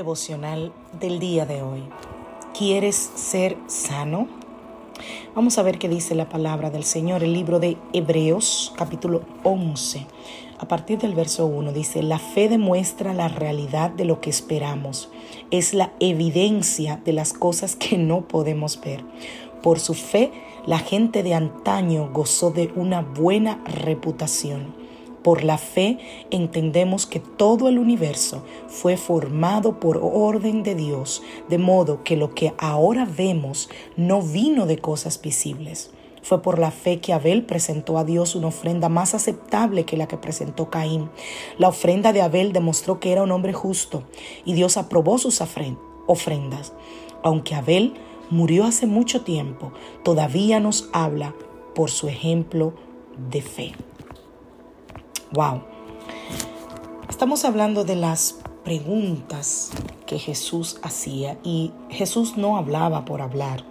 Devocional 0.00 0.72
del 0.98 1.18
día 1.18 1.44
de 1.44 1.60
hoy. 1.60 1.82
¿Quieres 2.56 2.96
ser 2.96 3.58
sano? 3.66 4.28
Vamos 5.34 5.58
a 5.58 5.62
ver 5.62 5.78
qué 5.78 5.90
dice 5.90 6.14
la 6.14 6.26
palabra 6.26 6.70
del 6.70 6.84
Señor, 6.84 7.22
el 7.22 7.34
libro 7.34 7.60
de 7.60 7.76
Hebreos, 7.92 8.72
capítulo 8.78 9.20
11. 9.42 10.06
A 10.58 10.66
partir 10.66 10.96
del 11.00 11.14
verso 11.14 11.44
1 11.44 11.74
dice, 11.74 12.02
la 12.02 12.18
fe 12.18 12.48
demuestra 12.48 13.12
la 13.12 13.28
realidad 13.28 13.90
de 13.90 14.06
lo 14.06 14.22
que 14.22 14.30
esperamos, 14.30 15.10
es 15.50 15.74
la 15.74 15.92
evidencia 16.00 16.98
de 17.04 17.12
las 17.12 17.34
cosas 17.34 17.76
que 17.76 17.98
no 17.98 18.26
podemos 18.26 18.80
ver. 18.80 19.04
Por 19.62 19.80
su 19.80 19.92
fe, 19.92 20.32
la 20.64 20.78
gente 20.78 21.22
de 21.22 21.34
antaño 21.34 22.08
gozó 22.10 22.50
de 22.50 22.72
una 22.74 23.02
buena 23.02 23.62
reputación. 23.66 24.79
Por 25.22 25.44
la 25.44 25.58
fe 25.58 25.98
entendemos 26.30 27.06
que 27.06 27.20
todo 27.20 27.68
el 27.68 27.78
universo 27.78 28.42
fue 28.68 28.96
formado 28.96 29.78
por 29.78 30.00
orden 30.02 30.62
de 30.62 30.74
Dios, 30.74 31.22
de 31.48 31.58
modo 31.58 32.02
que 32.04 32.16
lo 32.16 32.34
que 32.34 32.54
ahora 32.58 33.04
vemos 33.04 33.68
no 33.96 34.22
vino 34.22 34.66
de 34.66 34.78
cosas 34.78 35.20
visibles. 35.20 35.90
Fue 36.22 36.42
por 36.42 36.58
la 36.58 36.70
fe 36.70 37.00
que 37.00 37.12
Abel 37.12 37.44
presentó 37.44 37.98
a 37.98 38.04
Dios 38.04 38.34
una 38.34 38.48
ofrenda 38.48 38.88
más 38.88 39.14
aceptable 39.14 39.84
que 39.84 39.96
la 39.96 40.06
que 40.06 40.16
presentó 40.16 40.70
Caín. 40.70 41.10
La 41.58 41.68
ofrenda 41.68 42.12
de 42.12 42.22
Abel 42.22 42.52
demostró 42.52 43.00
que 43.00 43.12
era 43.12 43.22
un 43.22 43.30
hombre 43.30 43.52
justo 43.52 44.04
y 44.44 44.52
Dios 44.54 44.76
aprobó 44.76 45.18
sus 45.18 45.42
ofrendas. 46.06 46.72
Aunque 47.22 47.54
Abel 47.54 47.94
murió 48.30 48.64
hace 48.64 48.86
mucho 48.86 49.22
tiempo, 49.22 49.72
todavía 50.02 50.60
nos 50.60 50.88
habla 50.92 51.34
por 51.74 51.90
su 51.90 52.08
ejemplo 52.08 52.74
de 53.30 53.42
fe. 53.42 53.72
Wow. 55.32 55.62
Estamos 57.08 57.44
hablando 57.44 57.84
de 57.84 57.94
las 57.94 58.40
preguntas 58.64 59.70
que 60.04 60.18
Jesús 60.18 60.80
hacía 60.82 61.38
y 61.44 61.70
Jesús 61.88 62.36
no 62.36 62.56
hablaba 62.56 63.04
por 63.04 63.22
hablar. 63.22 63.62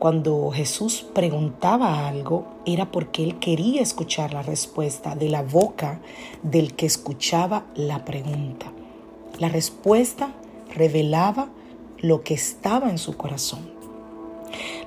Cuando 0.00 0.50
Jesús 0.50 1.06
preguntaba 1.14 2.08
algo 2.08 2.46
era 2.66 2.90
porque 2.90 3.22
él 3.22 3.38
quería 3.38 3.82
escuchar 3.82 4.34
la 4.34 4.42
respuesta 4.42 5.14
de 5.14 5.28
la 5.28 5.42
boca 5.42 6.00
del 6.42 6.74
que 6.74 6.86
escuchaba 6.86 7.64
la 7.76 8.04
pregunta. 8.04 8.66
La 9.38 9.48
respuesta 9.48 10.32
revelaba 10.74 11.50
lo 11.98 12.24
que 12.24 12.34
estaba 12.34 12.90
en 12.90 12.98
su 12.98 13.16
corazón. 13.16 13.77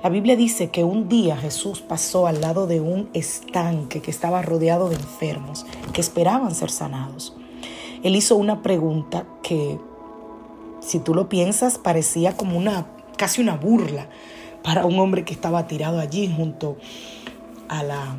La 0.02 0.08
Biblia 0.08 0.34
dice 0.34 0.70
que 0.70 0.82
un 0.82 1.08
día 1.08 1.36
Jesús 1.36 1.80
pasó 1.80 2.26
al 2.26 2.40
lado 2.40 2.66
de 2.66 2.80
un 2.80 3.08
estanque 3.12 4.02
que 4.02 4.10
estaba 4.10 4.42
rodeado 4.42 4.88
de 4.88 4.96
enfermos 4.96 5.64
que 5.92 6.00
esperaban 6.00 6.56
ser 6.56 6.70
sanados. 6.70 7.36
Él 8.02 8.16
hizo 8.16 8.34
una 8.34 8.62
pregunta 8.62 9.26
que, 9.44 9.78
si 10.80 10.98
tú 10.98 11.14
lo 11.14 11.28
piensas, 11.28 11.78
parecía 11.78 12.36
como 12.36 12.58
una, 12.58 12.88
casi 13.16 13.40
una 13.40 13.56
burla 13.56 14.08
para 14.64 14.86
un 14.86 14.98
hombre 14.98 15.24
que 15.24 15.34
estaba 15.34 15.68
tirado 15.68 16.00
allí 16.00 16.28
junto 16.34 16.78
a 17.68 17.84
la, 17.84 18.16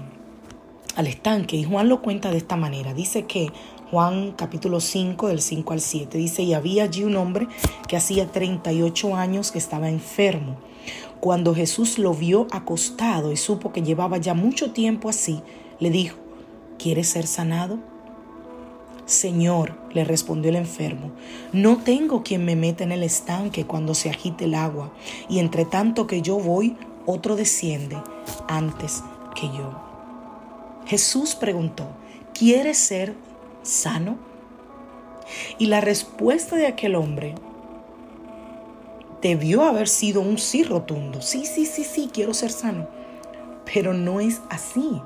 al 0.95 1.07
estanque. 1.07 1.57
Y 1.57 1.65
Juan 1.65 1.89
lo 1.89 2.01
cuenta 2.01 2.31
de 2.31 2.37
esta 2.37 2.55
manera. 2.55 2.93
Dice 2.93 3.25
que 3.25 3.51
Juan 3.91 4.31
capítulo 4.37 4.79
5 4.79 5.27
del 5.27 5.41
5 5.41 5.73
al 5.73 5.81
7 5.81 6.17
dice, 6.17 6.43
y 6.43 6.53
había 6.53 6.85
allí 6.85 7.03
un 7.03 7.17
hombre 7.17 7.49
que 7.89 7.97
hacía 7.97 8.31
38 8.31 9.17
años 9.17 9.51
que 9.51 9.57
estaba 9.57 9.89
enfermo. 9.89 10.55
Cuando 11.19 11.55
Jesús 11.55 11.97
lo 11.97 12.13
vio 12.13 12.47
acostado 12.51 13.31
y 13.31 13.37
supo 13.37 13.71
que 13.71 13.81
llevaba 13.81 14.17
ya 14.17 14.33
mucho 14.33 14.71
tiempo 14.71 15.09
así, 15.09 15.41
le 15.79 15.89
dijo, 15.89 16.17
¿quieres 16.77 17.09
ser 17.09 17.27
sanado? 17.27 17.79
Señor, 19.05 19.77
le 19.93 20.05
respondió 20.05 20.49
el 20.49 20.55
enfermo, 20.55 21.11
no 21.51 21.77
tengo 21.77 22.23
quien 22.23 22.45
me 22.45 22.55
meta 22.55 22.83
en 22.83 22.91
el 22.91 23.03
estanque 23.03 23.65
cuando 23.65 23.93
se 23.95 24.09
agite 24.09 24.45
el 24.45 24.55
agua, 24.55 24.93
y 25.29 25.39
entre 25.39 25.65
tanto 25.65 26.07
que 26.07 26.21
yo 26.21 26.37
voy, 26.37 26.77
otro 27.05 27.35
desciende 27.35 27.97
antes 28.47 29.03
que 29.35 29.47
yo. 29.47 29.81
Jesús 30.85 31.35
preguntó, 31.35 31.87
¿quieres 32.33 32.77
ser 32.77 33.13
sano? 33.61 34.17
Y 35.57 35.67
la 35.67 35.81
respuesta 35.81 36.55
de 36.55 36.67
aquel 36.67 36.95
hombre 36.95 37.35
debió 39.23 39.63
haber 39.63 39.87
sido 39.87 40.21
un 40.21 40.37
sí 40.37 40.63
rotundo. 40.63 41.21
Sí, 41.21 41.45
sí, 41.45 41.65
sí, 41.65 41.85
sí, 41.85 42.09
quiero 42.13 42.33
ser 42.33 42.51
sano. 42.51 42.87
Pero 43.73 43.93
no 43.93 44.19
es 44.19 44.41
así. 44.49 45.01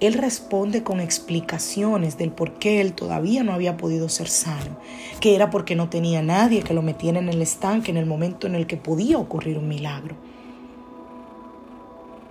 Él 0.00 0.14
responde 0.14 0.82
con 0.82 0.98
explicaciones 0.98 2.18
del 2.18 2.32
por 2.32 2.54
qué 2.54 2.80
él 2.80 2.92
todavía 2.92 3.44
no 3.44 3.52
había 3.52 3.76
podido 3.76 4.08
ser 4.08 4.28
sano, 4.28 4.76
que 5.20 5.36
era 5.36 5.48
porque 5.48 5.76
no 5.76 5.88
tenía 5.88 6.22
nadie 6.22 6.64
que 6.64 6.74
lo 6.74 6.82
metiera 6.82 7.20
en 7.20 7.28
el 7.28 7.40
estanque 7.40 7.92
en 7.92 7.96
el 7.96 8.06
momento 8.06 8.48
en 8.48 8.56
el 8.56 8.66
que 8.66 8.76
podía 8.76 9.16
ocurrir 9.16 9.58
un 9.58 9.68
milagro. 9.68 10.16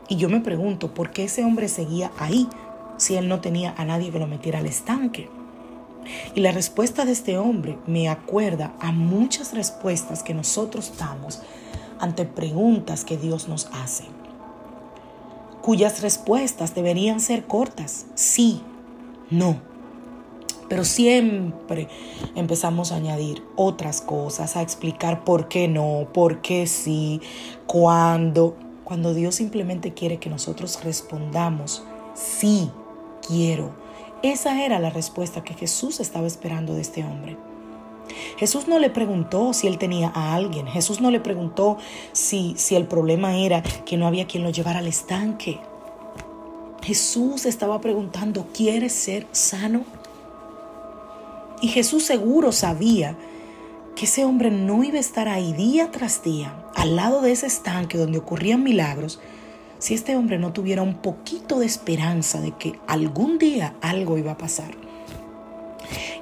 Y 0.09 0.17
yo 0.17 0.27
me 0.27 0.41
pregunto, 0.41 0.93
¿por 0.93 1.11
qué 1.11 1.23
ese 1.23 1.45
hombre 1.45 1.69
seguía 1.69 2.11
ahí 2.19 2.49
si 2.97 3.15
él 3.15 3.29
no 3.29 3.39
tenía 3.39 3.73
a 3.77 3.85
nadie 3.85 4.11
que 4.11 4.19
lo 4.19 4.27
metiera 4.27 4.59
al 4.59 4.65
estanque? 4.65 5.29
Y 6.35 6.41
la 6.41 6.51
respuesta 6.51 7.05
de 7.05 7.11
este 7.11 7.37
hombre 7.37 7.77
me 7.87 8.09
acuerda 8.09 8.73
a 8.79 8.91
muchas 8.91 9.53
respuestas 9.53 10.23
que 10.23 10.33
nosotros 10.33 10.93
damos 10.97 11.41
ante 11.99 12.25
preguntas 12.25 13.05
que 13.05 13.17
Dios 13.17 13.47
nos 13.47 13.67
hace, 13.73 14.05
cuyas 15.61 16.01
respuestas 16.01 16.73
deberían 16.73 17.19
ser 17.19 17.45
cortas, 17.45 18.07
sí, 18.15 18.61
no. 19.29 19.61
Pero 20.67 20.85
siempre 20.85 21.89
empezamos 22.35 22.91
a 22.91 22.95
añadir 22.95 23.43
otras 23.55 24.01
cosas, 24.01 24.55
a 24.55 24.61
explicar 24.61 25.23
por 25.23 25.47
qué 25.47 25.67
no, 25.67 26.07
por 26.13 26.41
qué 26.41 26.65
sí, 26.65 27.21
cuándo, 27.67 28.55
cuando 28.83 29.13
Dios 29.13 29.35
simplemente 29.35 29.93
quiere 29.93 30.17
que 30.17 30.29
nosotros 30.29 30.83
respondamos, 30.83 31.83
sí, 32.13 32.71
quiero, 33.27 33.75
esa 34.23 34.63
era 34.63 34.79
la 34.79 34.89
respuesta 34.89 35.43
que 35.43 35.53
Jesús 35.53 35.99
estaba 35.99 36.27
esperando 36.27 36.73
de 36.73 36.81
este 36.81 37.03
hombre. 37.03 37.37
Jesús 38.37 38.67
no 38.67 38.79
le 38.79 38.89
preguntó 38.89 39.53
si 39.53 39.67
él 39.67 39.77
tenía 39.77 40.11
a 40.13 40.35
alguien. 40.35 40.67
Jesús 40.67 41.01
no 41.01 41.11
le 41.11 41.19
preguntó 41.19 41.77
si, 42.11 42.53
si 42.57 42.75
el 42.75 42.85
problema 42.85 43.37
era 43.37 43.61
que 43.61 43.97
no 43.97 44.07
había 44.07 44.27
quien 44.27 44.43
lo 44.43 44.49
llevara 44.49 44.79
al 44.79 44.87
estanque. 44.87 45.59
Jesús 46.81 47.45
estaba 47.45 47.79
preguntando, 47.79 48.47
¿quieres 48.53 48.93
ser 48.93 49.27
sano? 49.31 49.83
Y 51.61 51.67
Jesús 51.67 52.03
seguro 52.03 52.51
sabía 52.51 53.15
que 53.95 54.05
ese 54.05 54.25
hombre 54.25 54.49
no 54.49 54.83
iba 54.83 54.97
a 54.97 55.01
estar 55.01 55.27
ahí 55.27 55.53
día 55.53 55.91
tras 55.91 56.23
día, 56.23 56.55
al 56.75 56.95
lado 56.95 57.21
de 57.21 57.31
ese 57.31 57.45
estanque 57.45 57.97
donde 57.97 58.17
ocurrían 58.17 58.63
milagros, 58.63 59.19
si 59.81 59.95
este 59.95 60.15
hombre 60.15 60.37
no 60.37 60.53
tuviera 60.53 60.83
un 60.83 61.01
poquito 61.01 61.57
de 61.57 61.65
esperanza 61.65 62.39
de 62.39 62.51
que 62.51 62.79
algún 62.87 63.39
día 63.39 63.75
algo 63.81 64.19
iba 64.19 64.33
a 64.33 64.37
pasar. 64.37 64.75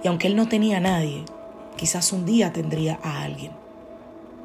Y 0.02 0.08
aunque 0.08 0.28
él 0.28 0.38
no 0.38 0.48
tenía 0.48 0.78
a 0.78 0.80
nadie, 0.80 1.26
quizás 1.76 2.14
un 2.14 2.26
día 2.26 2.54
tendría 2.54 3.02
a 3.04 3.22
alguien. 3.22 3.52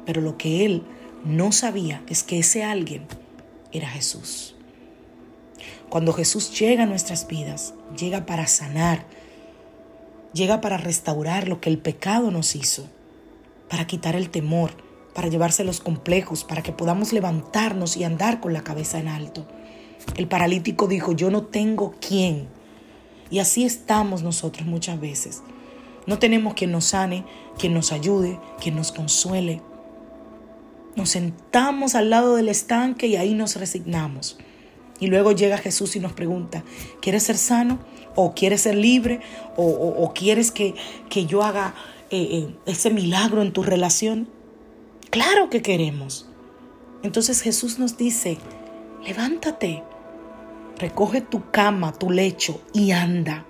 Pero 0.05 0.19
lo 0.19 0.37
que 0.37 0.65
él 0.65 0.83
no 1.23 1.53
sabía 1.53 2.03
es 2.09 2.23
que 2.23 2.39
ese 2.39 2.65
alguien 2.65 3.07
era 3.71 3.87
Jesús. 3.87 4.53
Cuando 5.87 6.11
Jesús 6.11 6.59
llega 6.59 6.83
a 6.83 6.87
nuestras 6.87 7.25
vidas, 7.25 7.73
llega 7.97 8.25
para 8.25 8.47
sanar, 8.47 9.05
llega 10.33 10.59
para 10.59 10.75
restaurar 10.75 11.47
lo 11.47 11.61
que 11.61 11.69
el 11.69 11.77
pecado 11.77 12.31
nos 12.31 12.53
hizo, 12.57 12.85
para 13.69 13.87
quitar 13.87 14.17
el 14.17 14.29
temor, 14.29 14.71
para 15.15 15.29
llevarse 15.29 15.63
los 15.63 15.79
complejos, 15.79 16.43
para 16.43 16.61
que 16.61 16.73
podamos 16.73 17.13
levantarnos 17.13 17.95
y 17.95 18.03
andar 18.03 18.41
con 18.41 18.51
la 18.51 18.65
cabeza 18.65 18.99
en 18.99 19.07
alto. 19.07 19.47
El 20.17 20.27
paralítico 20.27 20.87
dijo, 20.87 21.13
yo 21.13 21.31
no 21.31 21.43
tengo 21.43 21.95
quién. 22.05 22.49
Y 23.31 23.39
así 23.39 23.63
estamos 23.63 24.21
nosotros 24.21 24.67
muchas 24.67 24.99
veces. 24.99 25.41
No 26.05 26.19
tenemos 26.19 26.53
quien 26.53 26.71
nos 26.71 26.85
sane, 26.85 27.23
quien 27.57 27.73
nos 27.73 27.93
ayude, 27.93 28.39
quien 28.61 28.75
nos 28.75 28.91
consuele. 28.91 29.61
nos 30.95 31.09
sentamos 31.09 31.95
al 31.95 32.09
lado 32.09 32.35
del 32.35 32.47
estanque 32.47 33.07
y 33.07 33.15
ahí 33.15 33.33
nos 33.33 33.55
resignamos. 33.55 34.37
Y 34.99 35.07
luego 35.07 35.31
llega 35.31 35.57
Jesús 35.57 35.95
y 35.95 35.99
nos 35.99 36.13
pregunta, 36.13 36.63
¿quieres 37.01 37.23
ser 37.23 37.37
sano? 37.37 37.79
¿O 38.15 38.33
quieres 38.33 38.61
ser 38.61 38.75
libre? 38.75 39.19
¿O, 39.57 40.11
quieres 40.13 40.51
que, 40.51 40.73
que, 41.09 41.25
yo 41.25 41.43
haga 41.43 41.73
eh, 42.11 42.27
eh, 42.31 42.55
ese 42.65 42.91
milagro 42.91 43.41
en 43.41 43.51
tu 43.51 43.61
relación? 43.61 44.34
Claro 45.09 45.49
que 45.49 45.61
queremos. 45.61 46.27
Entonces 47.03 47.41
Jesús 47.41 47.79
nos 47.79 47.97
dice, 47.97 48.37
levántate, 49.05 49.83
recoge 50.77 51.21
tu 51.21 51.51
cama, 51.51 51.93
tu 51.93 52.11
lecho 52.11 52.61
y 52.73 52.91
anda. 52.91 53.45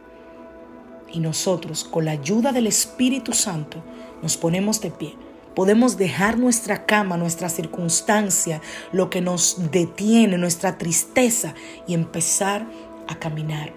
Y 1.11 1.19
nosotros, 1.19 1.83
con 1.83 2.05
la 2.05 2.11
ayuda 2.11 2.51
del 2.51 2.67
Espíritu 2.67 3.33
Santo, 3.33 3.81
nos 4.21 4.37
ponemos 4.37 4.81
de 4.81 4.91
pie 4.91 5.15
Podemos 5.55 5.95
dejar 5.95 6.37
nuestra 6.37 6.85
cama, 6.85 7.15
nuestra 7.15 7.47
circunstancia, 7.47 8.61
lo 8.91 9.09
que 9.09 9.21
nos 9.21 9.71
detiene, 9.71 10.37
nuestra 10.37 10.77
tristeza 10.77 11.55
y 11.87 11.93
empezar 11.93 12.67
a 13.07 13.15
caminar 13.15 13.71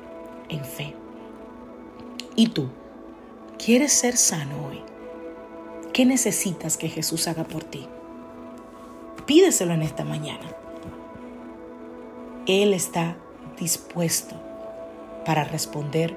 en 0.49 0.65
fe. 0.65 0.97
¿Y 2.35 2.49
tú? 2.49 2.69
¿Quieres 3.65 3.93
ser 3.93 4.17
sano 4.17 4.67
hoy? 4.67 4.88
¿Qué 5.99 6.07
necesitas 6.07 6.77
que 6.77 6.89
Jesús 6.89 7.27
haga 7.27 7.43
por 7.43 7.65
ti? 7.65 7.85
Pídeselo 9.27 9.75
en 9.75 9.83
esta 9.83 10.05
mañana. 10.05 10.49
Él 12.47 12.73
está 12.73 13.17
dispuesto 13.59 14.37
para 15.27 15.43
responder 15.43 16.17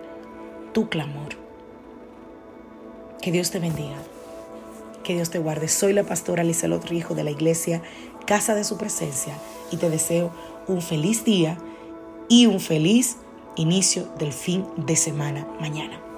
tu 0.71 0.87
clamor. 0.87 1.29
Que 3.23 3.31
Dios 3.31 3.49
te 3.49 3.57
bendiga. 3.57 3.97
Que 5.03 5.15
Dios 5.15 5.31
te 5.31 5.39
guarde. 5.39 5.67
Soy 5.67 5.93
la 5.93 6.03
pastora 6.03 6.43
Lizelot 6.43 6.85
Rijo 6.85 7.15
de 7.15 7.23
la 7.23 7.31
iglesia 7.31 7.81
Casa 8.27 8.53
de 8.53 8.63
Su 8.63 8.77
Presencia 8.77 9.33
y 9.71 9.77
te 9.77 9.89
deseo 9.89 10.31
un 10.67 10.83
feliz 10.83 11.25
día 11.25 11.57
y 12.29 12.45
un 12.45 12.59
feliz 12.59 13.17
inicio 13.55 14.05
del 14.19 14.31
fin 14.31 14.63
de 14.77 14.95
semana 14.95 15.47
mañana. 15.59 16.10